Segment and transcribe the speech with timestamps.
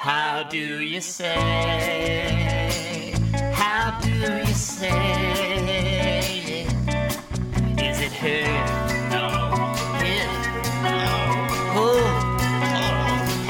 [0.00, 1.36] How do you say?
[3.52, 4.88] How do you say?
[7.78, 8.46] Is it her?
[9.12, 9.28] No.
[10.00, 10.30] Him?
[10.84, 11.08] No.
[11.76, 11.88] Who?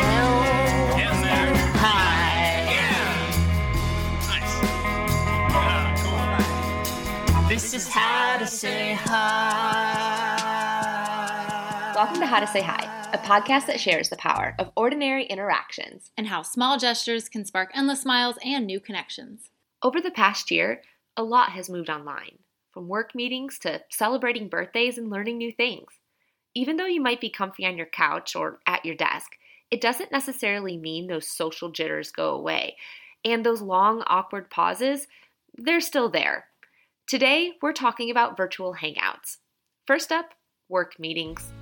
[0.03, 0.35] Hell?
[0.99, 1.55] Yes, sir.
[1.85, 2.67] Hi.
[4.27, 4.57] Nice.
[5.55, 7.48] Yeah, cool.
[7.48, 10.35] This is how to say hi.
[11.95, 16.12] Welcome to How to Say Hi, a podcast that shares the power of ordinary interactions.
[16.16, 19.50] and how small gestures can spark endless smiles and new connections.
[19.83, 20.83] Over the past year,
[21.16, 22.38] a lot has moved online,
[22.73, 25.88] from work meetings to celebrating birthdays and learning new things.
[26.55, 29.33] Even though you might be comfy on your couch or at your desk,
[29.70, 32.77] it doesn't necessarily mean those social jitters go away.
[33.24, 35.08] And those long, awkward pauses,
[35.56, 36.45] they're still there.
[37.08, 39.38] Today, we're talking about virtual hangouts.
[39.86, 40.34] First up,
[40.69, 41.52] work meetings.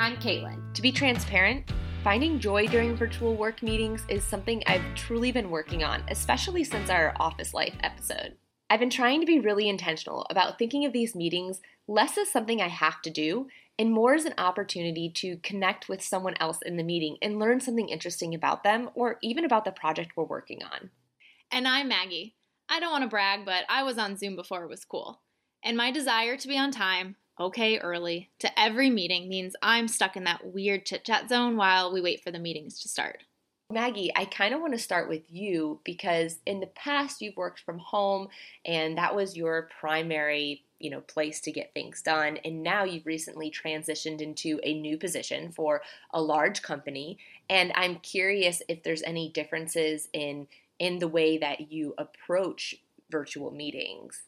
[0.00, 0.72] I'm Caitlin.
[0.72, 1.70] To be transparent,
[2.02, 6.88] finding joy during virtual work meetings is something I've truly been working on, especially since
[6.88, 8.38] our office life episode.
[8.70, 12.62] I've been trying to be really intentional about thinking of these meetings less as something
[12.62, 16.78] I have to do and more as an opportunity to connect with someone else in
[16.78, 20.62] the meeting and learn something interesting about them or even about the project we're working
[20.62, 20.88] on.
[21.52, 22.36] And I'm Maggie.
[22.70, 25.20] I don't want to brag, but I was on Zoom before it was cool.
[25.62, 30.16] And my desire to be on time, okay early, to every meeting means I'm stuck
[30.16, 33.24] in that weird chit chat zone while we wait for the meetings to start.
[33.72, 37.60] Maggie, I kind of want to start with you because in the past you've worked
[37.60, 38.28] from home
[38.64, 43.06] and that was your primary, you know, place to get things done and now you've
[43.06, 47.16] recently transitioned into a new position for a large company
[47.48, 50.48] and I'm curious if there's any differences in
[50.80, 52.74] in the way that you approach
[53.10, 54.22] virtual meetings.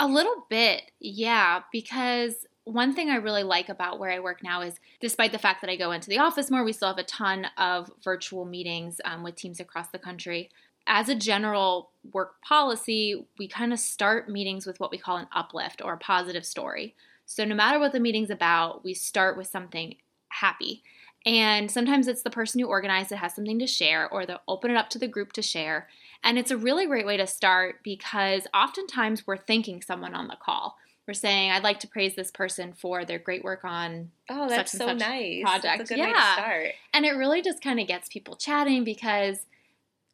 [0.00, 4.62] A little bit, yeah, because one thing I really like about where I work now
[4.62, 7.04] is despite the fact that I go into the office more, we still have a
[7.04, 10.50] ton of virtual meetings um, with teams across the country.
[10.86, 15.28] As a general work policy, we kind of start meetings with what we call an
[15.32, 16.94] uplift or a positive story.
[17.26, 19.96] So, no matter what the meeting's about, we start with something
[20.28, 20.82] happy.
[21.26, 24.70] And sometimes it's the person who organized it has something to share, or they'll open
[24.70, 25.88] it up to the group to share.
[26.24, 30.36] And it's a really great way to start because oftentimes we're thanking someone on the
[30.42, 30.76] call.
[31.06, 34.72] We're saying, I'd like to praise this person for their great work on, Oh, that's
[34.72, 35.42] so nice.
[35.42, 35.78] project.
[35.78, 36.32] That's a good way to Yeah.
[36.32, 36.66] start.
[36.94, 39.44] and it really just kind of gets people chatting because,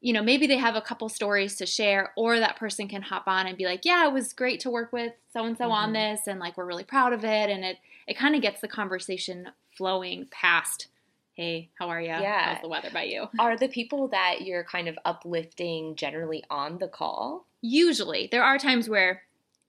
[0.00, 3.24] you know, maybe they have a couple stories to share, or that person can hop
[3.28, 5.90] on and be like, Yeah, it was great to work with so and so on
[5.90, 5.94] Mhm.
[5.94, 7.50] this, and like we're really proud of it.
[7.50, 7.78] And it,
[8.08, 10.88] it kind of gets the conversation flowing past,
[11.40, 12.08] Hey, how are you?
[12.08, 12.52] Yeah.
[12.52, 13.26] How's the weather by you?
[13.38, 17.46] Are the people that you're kind of uplifting generally on the call?
[17.62, 19.22] usually there are times where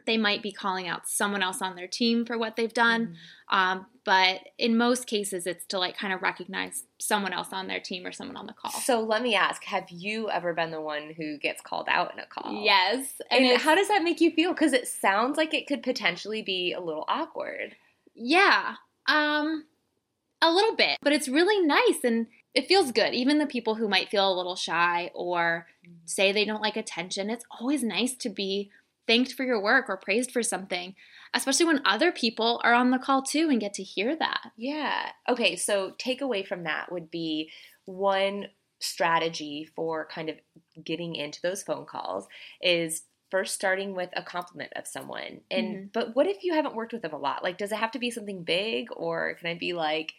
[0.05, 3.17] they might be calling out someone else on their team for what they've done
[3.49, 7.81] um, but in most cases it's to like kind of recognize someone else on their
[7.81, 10.79] team or someone on the call So let me ask: Have you ever been the
[10.79, 12.63] one who gets called out in a call?
[12.63, 14.51] yes And, it's- how does that make you feel?
[14.53, 17.75] Because it sounds like it could potentially be a little awkward.
[18.15, 18.75] yeah
[19.07, 19.65] um
[20.41, 23.87] a little bit but it's really nice and it feels good even the people who
[23.87, 25.67] might feel a little shy or
[26.05, 28.71] say they don't like attention it's always nice to be
[29.07, 30.95] thanked for your work or praised for something
[31.33, 35.11] especially when other people are on the call too and get to hear that Yeah.
[35.27, 35.55] Okay.
[35.55, 37.51] So takeaway from that would be
[37.85, 38.47] one
[38.79, 40.37] strategy for kind of
[40.83, 42.27] getting into those phone calls
[42.61, 45.41] is first starting with a compliment of someone.
[45.49, 45.91] And Mhm.
[45.93, 47.43] but what if you haven't worked with them a lot?
[47.43, 50.13] Like, does it have to be something big, or can I be like,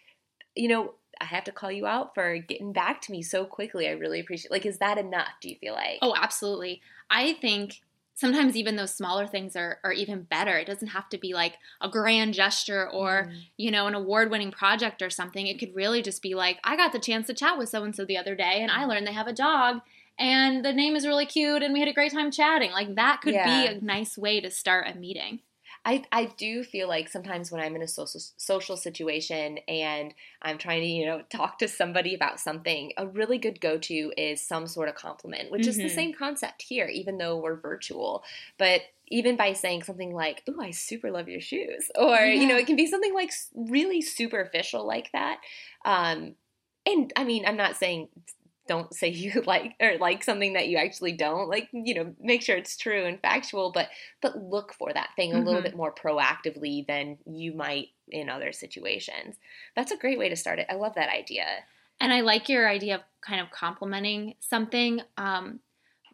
[0.54, 0.94] you know?
[1.20, 3.86] I have to call you out for getting back to me so quickly.
[3.86, 4.50] I really appreciate.
[4.50, 5.28] Like, is that enough?
[5.40, 5.98] Do you feel like?
[6.02, 6.80] Oh, absolutely.
[7.10, 7.80] I think
[8.14, 10.56] sometimes even those smaller things are, are even better.
[10.58, 13.42] It doesn't have to be like a grand gesture or, Mhm.
[13.56, 15.46] you know, an award winning project or something.
[15.46, 17.94] It could really just be like, I got the chance to chat with so and
[17.94, 19.80] so the other day and I learned they have a dog
[20.18, 22.72] and the name is really cute and we had a great time chatting.
[22.72, 23.44] Like that could Yeah.
[23.44, 25.40] be a nice way to start a meeting.
[25.84, 30.56] I, I do feel like sometimes when I'm in a social social situation and I'm
[30.58, 34.40] trying to you know talk to somebody about something, a really good go to is
[34.46, 35.94] some sort of compliment, which is the Mhm.
[35.94, 38.22] same concept here, even though we're virtual.
[38.58, 42.56] But even by saying something like, "Ooh, I super love your shoes," or you know,
[42.56, 45.38] it can be something like really superficial like that.
[45.84, 46.36] Um,
[46.86, 48.08] and I mean, I'm not saying
[48.72, 52.42] don't say you like or like something that you actually don't like you know make
[52.42, 53.88] sure it's true and factual but
[54.22, 55.68] but look for that thing a little Mhm.
[55.68, 59.36] bit more proactively than you might in other situations
[59.76, 61.46] that's a great way to start it i love that idea
[62.00, 64.92] And I like your idea of kind of complimenting something.
[65.16, 65.60] Um,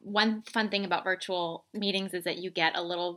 [0.01, 3.13] one fun thing about virtual meetings is that you get a little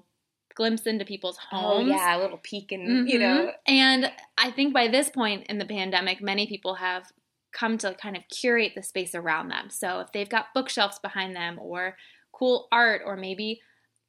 [0.55, 1.65] glimpse into people's homes.
[1.65, 3.51] oh yeah a little peek and you know.
[3.67, 4.01] And
[4.37, 7.03] I think by this point in the pandemic, many people have
[7.51, 9.69] come to kind of curate the space around them.
[9.69, 11.97] So if they've got bookshelves behind them or
[12.31, 13.61] cool art or maybe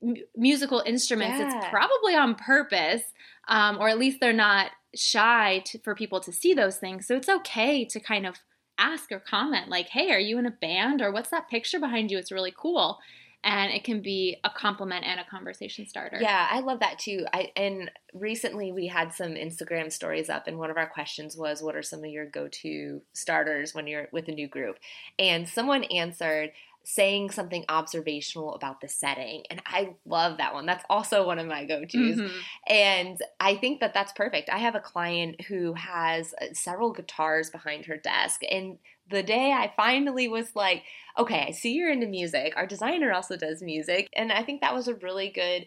[0.03, 1.47] m- musical instruments, Yeah.
[1.47, 3.03] it's probably on purpose,
[3.49, 7.06] um, or at least they're not shy to, for people to see those things.
[7.06, 8.37] So it's okay to kind of
[8.79, 12.11] ask or comment like, "Hey, are you in a band?" or "What's that picture behind
[12.11, 12.19] you?
[12.19, 12.99] It's really cool."
[13.44, 16.19] And it can be a compliment and a conversation starter.
[16.21, 17.27] Yeah, I love that too.
[17.33, 21.62] I and recently we had some Instagram stories up, and one of our questions was,
[21.62, 24.79] "What are some of your go-to starters when you're with a new group?"
[25.19, 26.53] And someone answered
[26.85, 30.67] saying something observational about the setting, and I love that one.
[30.67, 32.17] That's also one of my go-tos.
[32.17, 32.43] Mhm.
[32.67, 34.50] And I think that that's perfect.
[34.50, 38.41] I have a client who has uh, several guitars behind her desk.
[38.50, 38.79] And
[39.10, 40.84] the day I finally was like,
[41.19, 42.54] okay, I see you're into music.
[42.56, 44.08] Our designer also does music.
[44.14, 45.66] And I think that was a really good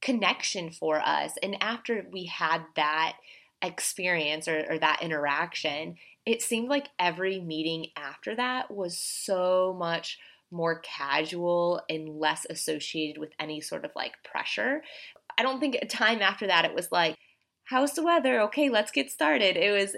[0.00, 1.34] connection for us.
[1.42, 3.16] And after we had that
[3.60, 10.18] experience or, or that interaction, it seemed like every meeting after that was so much
[10.50, 14.82] more casual and less associated with any sort of like pressure.
[15.36, 17.16] I don't think a time after that it was like,
[17.64, 18.40] how's the weather?
[18.42, 19.56] Okay, let's get started.
[19.56, 19.94] It was,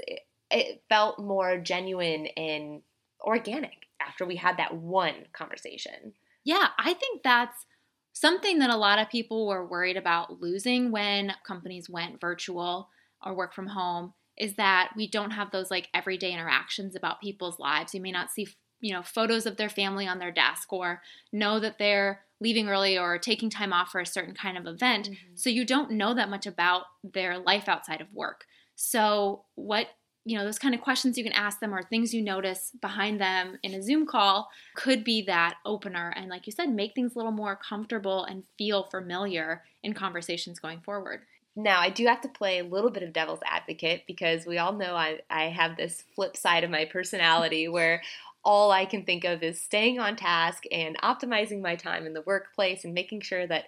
[0.51, 2.83] it felt more genuine and
[3.21, 6.15] organic after we had that one conversation.
[6.45, 7.67] Yeah, I think that's
[8.13, 12.89] something that a lot of people were worried about losing when companies went virtual
[13.25, 17.59] or work from home is that we don't have those like everyday interactions about people's
[17.59, 17.95] lives.
[17.95, 18.49] You may not see,
[18.81, 22.97] you know, photos of their family on their desk or know that they're leaving early
[22.97, 25.11] or taking time off for a certain kind of event.
[25.11, 25.35] Mm-hmm.
[25.35, 28.45] So you don't know that much about their life outside of work.
[28.77, 29.89] So what
[30.25, 33.21] you know, those kind of questions you can ask them or things you notice behind
[33.21, 36.13] them in a Zoom call could be that opener.
[36.15, 40.59] And like you said, make things a little more comfortable and feel familiar in conversations
[40.59, 41.23] going forward.
[41.57, 44.73] Now, I do have to play a little bit of devil's advocate because we all
[44.73, 48.03] know I, I have this flip side of my personality where
[48.43, 52.23] all I can think of is staying on task and optimizing my time in the
[52.23, 53.65] workplace and making sure that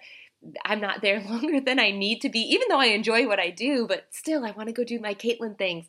[0.65, 3.49] I'm not there longer than I need to be, even though I enjoy what I
[3.49, 5.85] do, but still I want to go do my Caitlin things.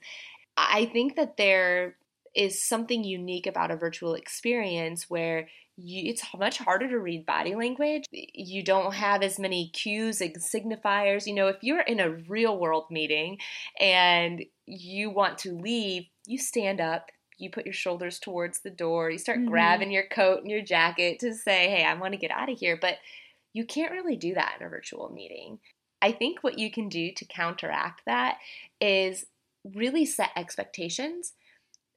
[0.56, 1.96] I think that there
[2.34, 7.54] is something unique about a virtual experience where you, it's much harder to read body
[7.54, 8.04] language.
[8.10, 11.26] You don't have as many cues and signifiers.
[11.26, 13.38] You know, if you're in a real world meeting
[13.80, 19.10] and you want to leave, you stand up, you put your shoulders towards the door,
[19.10, 19.48] you start Mhm.
[19.48, 22.58] grabbing your coat and your jacket to say, hey, I want to get out of
[22.58, 22.76] here.
[22.76, 22.98] But
[23.52, 25.58] you can't really do that in a virtual meeting.
[26.00, 28.38] I think what you can do to counteract that
[28.80, 29.26] is
[29.64, 31.32] really set expectations.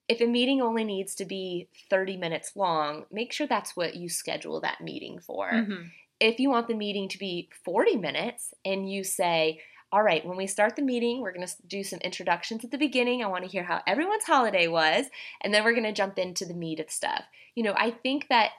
[0.08, 4.08] If a meeting only needs to be 30 minutes long, make sure that's what you
[4.10, 5.52] schedule that meeting for.
[5.52, 5.92] Mhm.
[6.19, 9.62] If you want the meeting to be 40 minutes and you say,
[9.92, 12.78] all right, when we start the meeting, we're going to do some introductions at the
[12.78, 13.24] beginning.
[13.24, 15.06] I want to hear how everyone's holiday was,
[15.42, 17.25] and then we're going to jump into the meat of stuff.
[17.56, 18.52] You know, I think that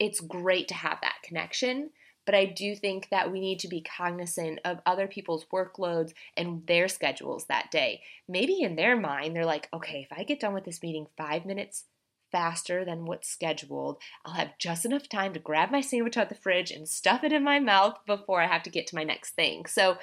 [0.00, 1.90] it's great to have that connection,
[2.26, 6.66] but I do think that we need to be cognizant of other people's workloads and
[6.66, 8.02] their schedules that day.
[8.28, 11.44] Maybe in their mind, they're like, okay, if I get done with this meeting five
[11.44, 11.84] minutes
[12.32, 16.34] faster than what's scheduled, I'll have just enough time to grab my sandwich out the
[16.34, 19.36] fridge and stuff it in my mouth before I have to get to my next
[19.36, 19.66] thing.
[19.66, 19.98] So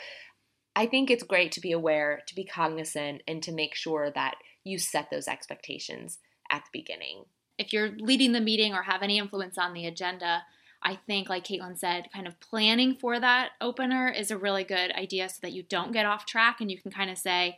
[0.76, 4.36] I think it's great to be aware, to be cognizant, and to make sure that
[4.64, 6.20] you set those expectations
[6.50, 7.26] at the beginning.
[7.58, 10.44] If you're leading the meeting or have any influence on the agenda,
[10.84, 14.92] I think, like Caitlin said, kind of planning for that opener is a really good
[14.94, 17.58] idea so that you don't get off track and you can kind of say,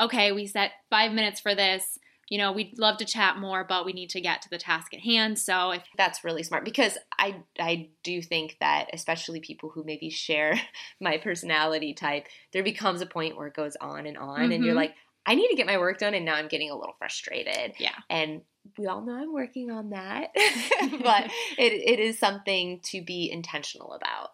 [0.00, 1.98] okay, we set five minutes for this.
[2.30, 4.94] You know, we'd love to chat more, but we need to get to the task
[4.94, 5.38] at hand.
[5.38, 10.08] So if That's really smart because I I do think that especially people who maybe
[10.10, 10.58] share
[11.00, 14.72] my personality type, there becomes a point where it goes on and on and you're
[14.74, 14.78] Mhm.
[14.78, 14.94] like,
[15.26, 17.74] I need to get my work done and now I'm getting a little frustrated.
[17.78, 17.94] Yeah.
[18.10, 18.42] And
[18.78, 20.30] we all know I'm working on that.
[21.02, 24.30] but it, it is something to be intentional about.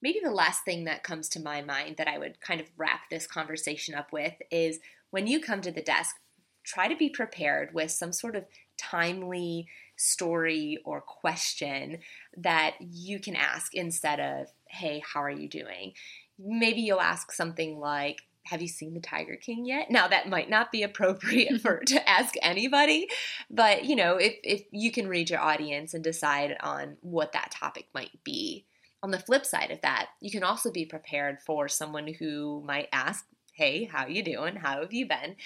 [0.00, 3.10] Maybe the last thing that comes to my mind that I would kind of wrap
[3.10, 4.78] this conversation up with is
[5.10, 6.16] when you come to the desk,
[6.64, 8.44] try to be prepared with some sort of
[8.76, 9.66] timely
[9.96, 11.98] story or question
[12.36, 15.92] that you can ask instead of, hey, how are you doing?
[16.38, 19.90] Maybe you'll ask something like, have you seen the Tiger King yet?
[19.90, 23.08] Now that might not be appropriate for to ask anybody,
[23.50, 27.50] but you know, if if you can read your audience and decide on what that
[27.50, 28.64] topic might be.
[29.02, 32.88] On the flip side of that, you can also be prepared for someone who might
[32.92, 34.56] ask, "Hey, how you doing?
[34.56, 35.36] How have you been?"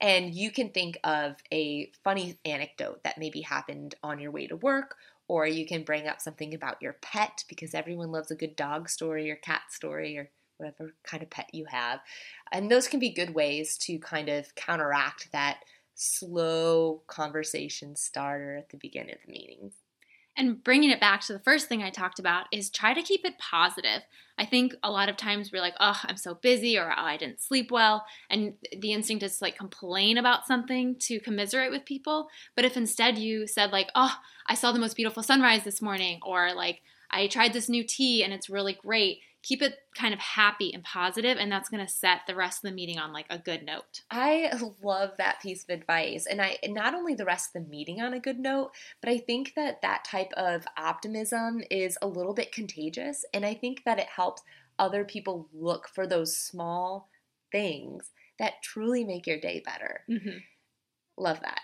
[0.00, 4.56] And you can think of a funny anecdote that maybe happened on your way to
[4.56, 4.96] work
[5.28, 8.88] or you can bring up something about your pet because everyone loves a good dog
[8.88, 10.30] story or cat story or
[10.62, 12.00] whatever kind of pet you have.
[12.50, 15.58] And those can be good ways to kind of counteract that
[15.94, 19.72] slow conversation starter at the beginning of the meeting.
[20.34, 23.24] And bringing it back to the first thing I talked about is try to keep
[23.26, 24.02] it positive.
[24.38, 27.18] I think a lot of times we're like, oh, I'm so busy or oh, I
[27.18, 28.06] didn't sleep well.
[28.30, 32.28] And the instinct is to like complain about something to commiserate with people.
[32.56, 34.14] But if instead you said, like, oh,
[34.46, 38.24] I saw the most beautiful sunrise this morning, or like, I tried this new tea
[38.24, 41.92] and it's really great, keep it kind of happy and positive and that's going to
[41.92, 44.50] set the rest of the meeting on like a good note i
[44.82, 48.12] love that piece of advice and i not only the rest of the meeting on
[48.12, 48.70] a good note
[49.00, 53.54] but i think that that type of optimism is a little bit contagious and i
[53.54, 54.42] think that it helps
[54.78, 57.08] other people look for those small
[57.50, 60.38] things that truly make your day better mm-hmm.
[61.16, 61.60] love that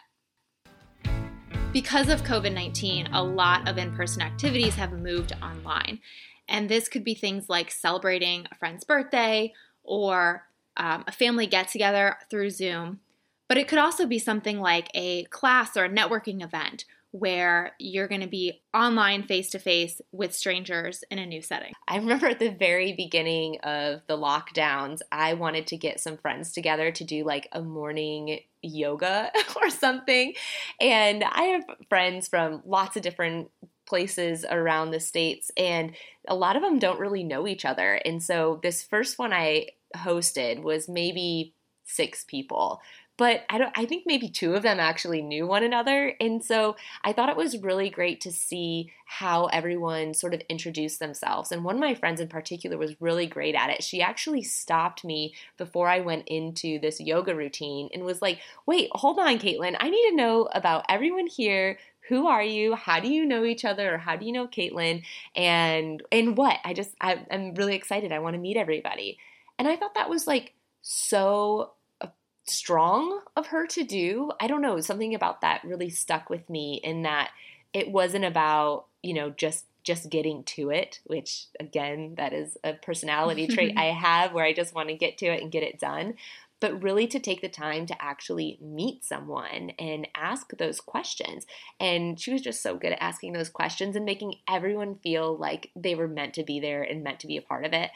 [1.71, 6.01] because of COVID 19, a lot of in person activities have moved online.
[6.49, 9.53] And this could be things like celebrating a friend's birthday
[9.83, 13.01] or um, a family get together through Zoom.
[13.49, 18.09] But it could also be something like a class or a networking event where you're
[18.09, 21.73] going to be online face to face with strangers in a new setting.
[21.87, 26.53] I remember at the very beginning of the lockdowns, I wanted to get some friends
[26.53, 30.35] together to do like a morning yoga or something.
[30.81, 33.51] And I have friends from lots of different
[33.87, 35.93] places around the states and
[36.29, 37.95] a lot of them don't really know each other.
[38.05, 41.55] And so this first one i hosted was maybe
[41.85, 42.81] six people.
[43.17, 46.15] But I don't I think maybe two of them actually knew one another.
[46.21, 51.01] And so I thought it was really great to see how everyone sort of introduced
[51.01, 51.51] themselves.
[51.51, 53.83] And one of my friends in particular was really great at it.
[53.83, 58.89] She actually stopped me before I went into this yoga routine and was like, "Wait,
[58.93, 59.77] hold on, Caitlin.
[59.81, 61.77] I need to know about everyone here
[62.09, 62.75] who are you?
[62.75, 63.95] How do you know each other?
[63.95, 65.03] Or how do you know Caitlin?
[65.37, 66.59] And and what?
[66.65, 68.13] I just I, I'm really excited.
[68.13, 69.19] I want to meet everybody.
[69.59, 72.09] And I thought that was like so uh,
[72.47, 74.33] strong of her to do.
[74.41, 77.31] I don't know, something about that really stuck with me in that
[77.73, 82.75] it wasn't about, you know, just just getting to it, which again, that is a
[82.75, 85.79] personality trait I have where I just want to get to it and get it
[85.79, 86.15] done
[86.61, 91.47] but really to take the time to actually meet someone and ask those questions.
[91.79, 95.71] And she was just so good at asking those questions and making everyone feel like
[95.77, 97.91] they were meant to be there and meant to be a part of it.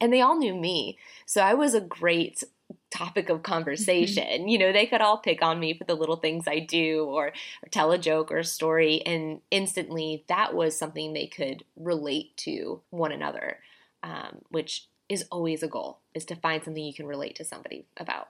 [0.00, 0.96] And they all knew me.
[1.26, 2.42] So I was a great
[2.90, 4.48] topic of conversation.
[4.48, 7.28] you know, they could all pick on me for the little things I do or,
[7.28, 12.36] or, tell a joke or a story, and instantly that was something they could relate
[12.38, 13.58] to one another,
[14.02, 17.86] um, which is always a goal is to find something you can relate to somebody
[17.96, 18.28] about.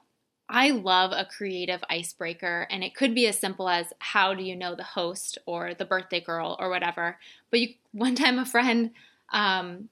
[0.48, 4.56] I love a creative icebreaker, and it could be as simple as how do you
[4.56, 7.18] know the host or the birthday girl or whatever.
[7.50, 8.92] But you, one time, a friend,
[9.32, 9.88] um,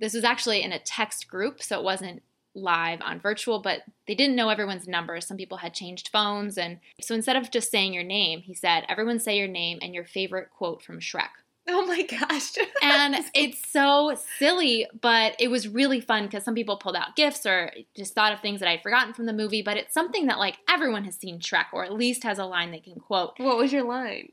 [0.00, 2.22] this was actually in a text group, so it wasn't
[2.54, 5.26] live on virtual, but they didn't know everyone's numbers.
[5.26, 8.84] Some people had changed phones, and so instead of just saying your name, he said,
[8.88, 12.56] "Everyone say your name and your favorite quote from Shrek." Oh my gosh.
[12.82, 17.46] and it's so silly, but it was really fun because some people pulled out gifts
[17.46, 20.38] or just thought of things that I'd forgotten from the movie, but it's something that
[20.38, 23.34] like everyone has seen Shrek or at least has a line they can quote.
[23.38, 24.32] What was your line?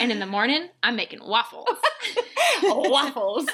[0.00, 1.68] And in the morning, I'm making waffles.
[2.62, 3.46] Oh, waffles.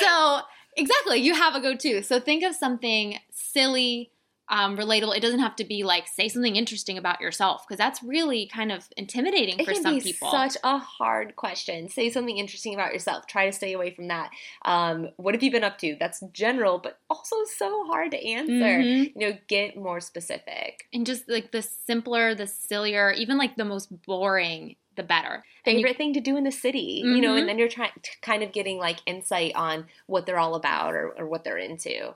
[0.00, 0.40] so,
[0.78, 2.02] exactly, you have a go to.
[2.02, 4.10] So, think of something silly
[4.48, 5.16] um, relatable.
[5.16, 8.70] It doesn't have to be like say something interesting about yourself because that's really kind
[8.70, 10.30] of intimidating it for some people.
[10.30, 11.88] Such a hard question.
[11.88, 13.26] Say something interesting about yourself.
[13.26, 14.30] Try to stay away from that.
[14.64, 15.96] Um, what have you been up to?
[15.98, 18.52] That's general, but also so hard to answer.
[18.52, 19.18] Mm-hmm.
[19.18, 20.88] You know, get more specific.
[20.92, 25.42] And just like the simpler, the sillier, even like the most boring the better.
[25.64, 27.16] Favorite you, thing to do in the city, mm-hmm.
[27.16, 27.46] you know, and mm-hmm.
[27.48, 27.90] then you're trying
[28.22, 32.14] kind of getting like insight on what they're all about or, or what they're into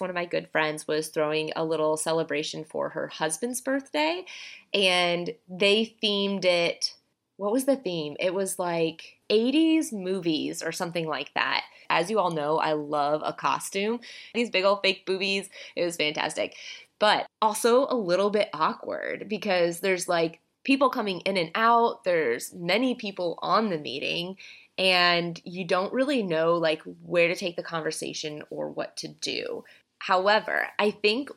[0.00, 4.24] one of my good friends was throwing a little celebration for her husband's birthday,
[4.72, 6.94] and they themed it.
[7.36, 8.16] What was the theme?
[8.20, 11.64] It was like 80s movies or something like that.
[11.88, 14.00] As you all know, I love a costume.
[14.34, 16.54] These big old fake boobies, it was fantastic.
[16.98, 22.52] But also a little bit awkward because there's like people coming in and out, there's
[22.52, 24.36] many people on the meeting,
[24.76, 29.64] and you don't really know like where to take the conversation or what to do.
[30.00, 31.30] However, I think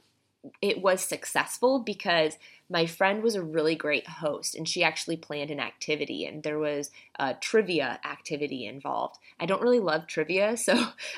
[0.62, 2.38] it was successful because
[2.70, 6.60] my friend was a really great host and she actually planned an activity and there
[6.60, 9.18] was a trivia activity involved.
[9.40, 10.74] I don't really love trivia, so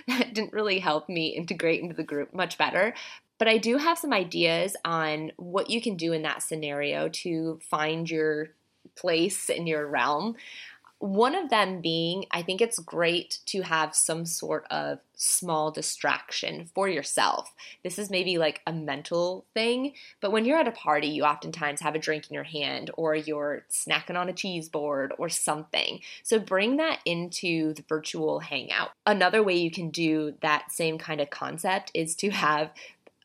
[0.08, 2.94] that didn't really help me integrate into the group much better.
[3.38, 7.60] But I do have some ideas on what you can do in that scenario to
[7.70, 8.50] find your
[8.96, 10.36] place in your realm.
[11.00, 16.70] One of them being, I think it's great to have some sort of small distraction
[16.74, 17.54] for yourself.
[17.84, 21.82] This is maybe like a mental thing, but when you're at a party, you oftentimes
[21.82, 26.00] have a drink in your hand or you're snacking on a cheese board or something.
[26.24, 28.92] So bring that into the virtual hangout.
[29.06, 32.72] Another way you can do that same kind of concept is to have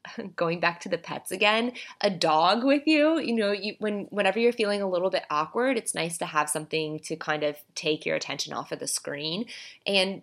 [0.36, 3.18] going back to the pets again, a dog with you.
[3.18, 6.48] You know, you when whenever you're feeling a little bit awkward, it's nice to have
[6.48, 9.46] something to kind of take your attention off of the screen.
[9.86, 10.22] And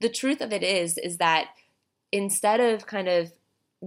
[0.00, 1.48] the truth of it is is that
[2.12, 3.32] instead of kind of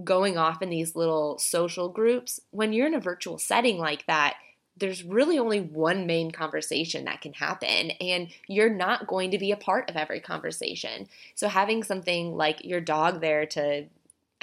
[0.02, 4.34] going off in these little social groups, when you're in a virtual setting like that,
[4.76, 9.52] there's really only one main conversation that can happen, and you're not going to be
[9.52, 11.08] a part of every conversation.
[11.36, 13.86] So, having something like your dog there to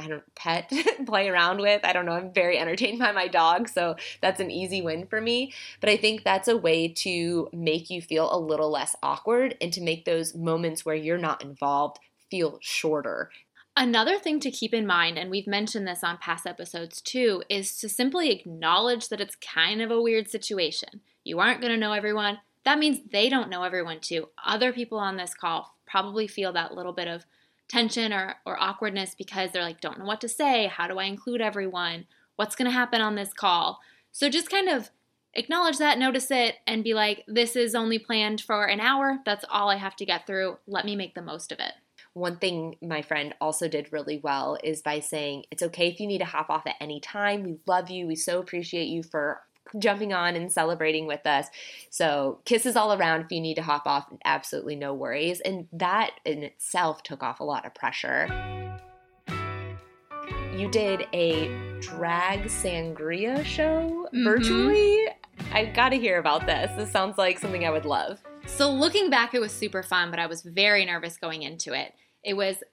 [0.02, 0.72] I don't pet
[1.06, 1.82] play around with.
[1.84, 2.14] I don't know.
[2.14, 5.54] I'm very entertained by my dog, so that's an easy win for me.
[5.80, 9.72] But I think that's a way to make you feel a little less awkward and
[9.74, 13.30] to make those moments where you're not involved feel shorter.
[13.78, 17.78] Another thing to keep in mind, and we've mentioned this on past episodes too, is
[17.78, 21.02] to simply acknowledge that it's kind of a weird situation.
[21.24, 22.40] You aren't going to know everyone.
[22.66, 24.28] That means they don't know everyone too.
[24.46, 27.26] Other people on this call probably feel that little bit of
[27.72, 30.68] tension or, or awkwardness because they're like, don't know what to say.
[30.68, 32.06] How do I include everyone?
[32.36, 33.80] What's going to happen on this call?
[34.12, 34.90] So just kind of
[35.34, 39.20] acknowledge that, notice it, and be like, this is only planned for an hour.
[39.26, 40.58] That's all I have to get through.
[40.68, 41.72] Let me make the most of it.
[42.14, 46.08] One thing my friend also did really well is by saying, It's okay if you
[46.08, 47.44] need to hop off at any time.
[47.44, 48.06] We love you.
[48.06, 49.40] We so appreciate you for
[49.78, 51.48] jumping on and celebrating with us.
[51.90, 55.40] So, kisses all around if you need to hop off, absolutely no worries.
[55.42, 58.28] And that in itself took off a lot of pressure.
[60.56, 61.48] You did a
[61.80, 64.24] drag sangria show Mhm.
[64.24, 65.08] virtually.
[65.54, 66.70] I've gotta hear about this.
[66.78, 68.22] This sounds like something I would love.
[68.46, 71.94] So looking back, it was super fun, but I was very nervous going into it.
[72.24, 72.64] It was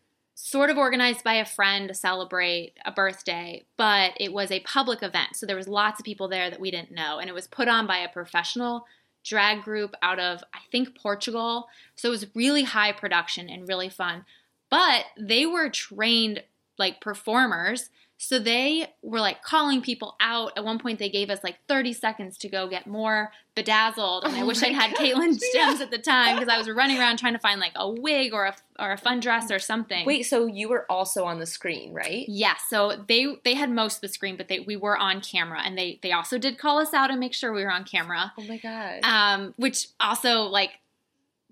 [0.40, 5.02] sort of organized by a friend to celebrate a birthday, but it was a public
[5.02, 5.34] event.
[5.34, 7.66] So there was lots of people there that we didn't know, and it was put
[7.66, 8.86] on by a professional
[9.24, 11.66] drag group out of I think Portugal.
[11.96, 14.24] So it was really high production and really fun.
[14.70, 16.44] But they were trained
[16.78, 17.90] like performers.
[18.20, 20.52] So they were like calling people out.
[20.56, 24.24] At one point, they gave us like 30 seconds to go get more bedazzled.
[24.24, 25.00] And I Oh wish I'd had God.
[25.00, 25.68] Caitlin's Yeah.
[25.68, 28.32] gems at the time because I was running around trying to find like a wig
[28.32, 30.04] or a, or a fun dress or something.
[30.04, 32.24] Wait, so you were also on the screen, right?
[32.28, 35.60] Yeah, so they they had most of the screen, but they we were on camera,
[35.64, 38.32] and they they also did call us out and make sure we were on camera.
[38.38, 39.00] Oh my god.
[39.04, 40.70] Um, which also like,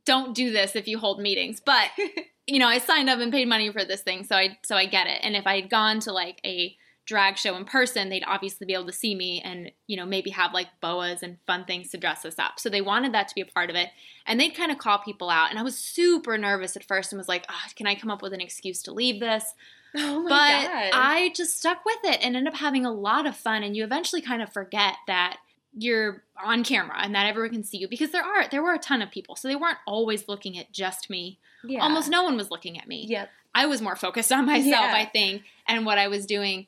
[0.07, 1.61] don't do this if you hold meetings.
[1.61, 1.91] But
[2.47, 4.87] you know, I signed up and paid money for this thing, so I so I
[4.87, 5.21] get it.
[5.23, 8.75] And if I had gone to like a drag show in person, they'd obviously be
[8.75, 11.99] able to see me and you know maybe have like boas and fun things to
[11.99, 12.59] dress us up.
[12.59, 13.91] So they wanted that to be a part of it,
[14.27, 15.51] and they'd kind of call people out.
[15.51, 18.23] And I was super nervous at first and was like, oh, can I come up
[18.23, 19.45] with an excuse to leave this?
[19.97, 20.91] oh my but god.
[20.93, 23.63] I just stuck with it and ended up having a lot of fun.
[23.63, 25.39] And you eventually kind of forget that
[25.79, 28.79] you're on camera and that everyone can see you because there are there were a
[28.79, 31.39] ton of people, so they weren't always looking at just me.
[31.65, 31.83] yeah.
[31.83, 33.05] Almost no one was looking at me.
[33.09, 33.29] Yep.
[33.55, 34.95] I was more focused on myself, Yeah.
[34.95, 36.67] I think, and what I was doing.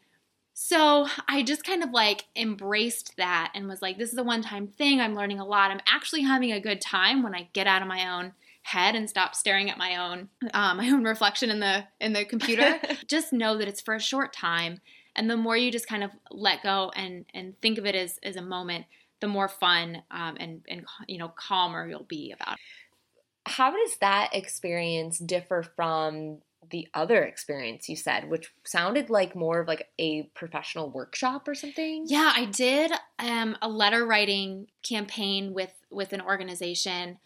[0.54, 4.42] So I just kind of like embraced that and was like, this is a one
[4.42, 5.00] time thing.
[5.00, 5.70] I'm learning a lot.
[5.70, 9.08] I'm actually having a good time when I get out of my own head and
[9.08, 12.80] stop staring at my own um, my own reflection in the in the computer.
[13.06, 14.80] just know that it's for a short time,
[15.14, 18.18] and the more you just kind of let go and and think of it as
[18.22, 18.86] as a moment,
[19.20, 22.60] the more fun um, and and you know calmer you'll be about it.
[23.46, 29.60] How does that experience differ from the other experience you said, which sounded like more
[29.60, 32.04] of like a professional workshop or something?
[32.06, 37.18] Yeah, I did um, a letter writing campaign with with an organization.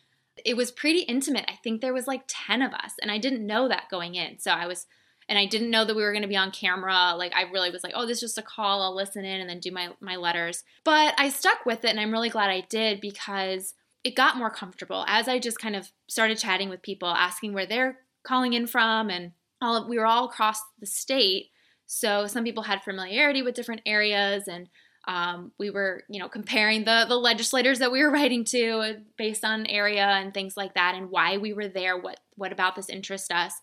[0.44, 1.44] It was pretty intimate.
[1.48, 4.38] I think there was like ten of us, and I didn't know that going in.
[4.38, 4.86] So I was,
[5.32, 7.14] and I didn't know that we were going to be on camera.
[7.16, 8.82] Like I really was like, oh, this is just a call.
[8.82, 10.62] I'll listen in and then do my my letters.
[10.84, 13.72] But I stuck with it, and I'm really glad I did because
[14.04, 17.64] it got more comfortable as I just kind of started chatting with people, asking where
[17.64, 21.46] they're calling in from, and all of, we were all across the state.
[21.86, 24.68] So some people had familiarity with different areas, and
[25.08, 29.46] um, we were, you know, comparing the the legislators that we were writing to based
[29.46, 31.96] on area and things like that, and why we were there.
[31.96, 33.54] What what about this interest us?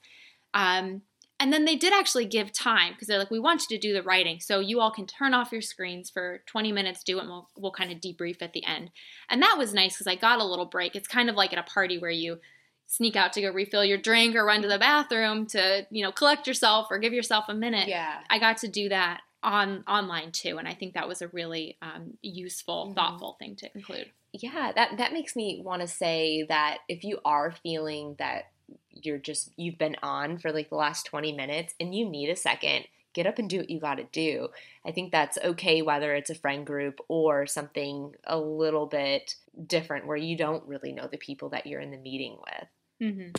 [0.56, 1.04] Um,
[1.40, 3.94] and then they did actually give time because they're like, we want you to do
[3.94, 7.22] the writing, so you all can turn off your screens for 20 minutes, do it,
[7.22, 8.92] and we'll we'll kind of debrief at the end.
[9.30, 10.96] And that was nice because I got a little break.
[10.96, 12.40] It's kind of like at a party where you
[12.88, 16.12] sneak out to go refill your drink or run to the bathroom to you know
[16.12, 17.88] collect yourself or give yourself a minute.
[17.88, 18.20] Yeah.
[18.30, 21.78] I got to do that on online too, and I think that was a really
[21.82, 22.96] um, useful, Mhm.
[22.96, 24.12] thoughtful thing to include.
[24.34, 28.52] Yeah, that that makes me want to say that if you are feeling that
[28.92, 32.36] you're just you've been on for like the last 20 minutes and you need a
[32.36, 34.50] second, get up and do what you got to do.
[34.86, 40.08] I think that's okay whether it's a friend group or something a little bit different
[40.08, 43.12] where you don't really know the people that you're in the meeting with.
[43.12, 43.32] Mm-hmm.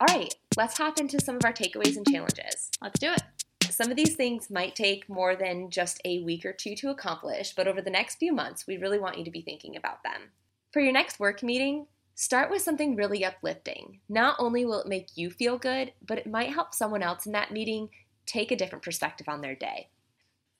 [0.00, 2.70] All right, let's hop into some of our takeaways and challenges.
[2.80, 3.22] Let's do it.
[3.70, 7.52] Some of these things might take more than just a week or two to accomplish,
[7.54, 10.30] but over the next few months, we really want you to be thinking about them.
[10.72, 14.00] For your next work meeting, start with something really uplifting.
[14.08, 17.32] Not only will it make you feel good, but it might help someone else in
[17.32, 17.90] that meeting
[18.26, 19.88] take a different perspective on their day.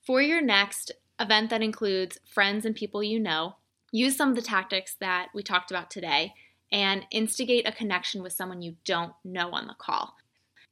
[0.07, 3.57] For your next event that includes friends and people you know,
[3.93, 6.35] use some of the tactics that we talked about today
[6.73, 10.17] and instigate a connection with someone you don't know on the call.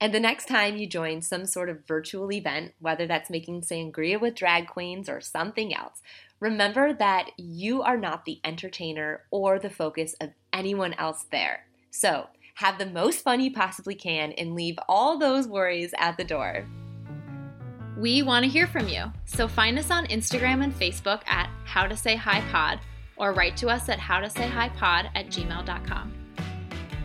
[0.01, 4.21] And the next time you join some sort of virtual event, whether that's making sangria
[4.21, 6.03] with drag queens or something else,
[6.39, 11.65] remember that you are not the entertainer or the focus of anyone else there.
[11.91, 16.25] So, have the most fun you possibly can and leave all those worries at the
[16.25, 16.67] door.
[17.97, 21.87] We want to hear from you, so find us on Instagram and Facebook at How
[21.87, 22.81] to Say Hi Pod
[23.17, 26.13] or write to us at howtosayhipod at gmail.com.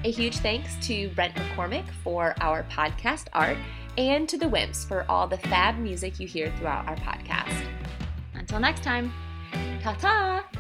[0.04, 3.58] A huge thanks to Brent McCormick for our podcast art
[3.98, 7.66] and to the Wimps for all the fab music you hear throughout our podcast.
[8.34, 9.14] Until next time.
[9.82, 10.53] Ta ta!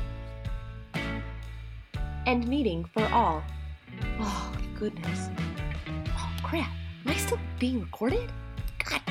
[2.25, 3.43] End meeting for all.
[4.19, 5.29] Oh, goodness.
[6.09, 6.71] Oh, crap.
[7.05, 8.31] Am I still being recorded?
[8.85, 9.01] God